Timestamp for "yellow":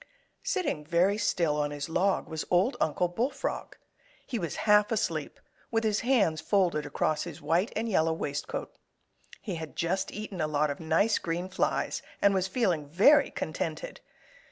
7.87-8.11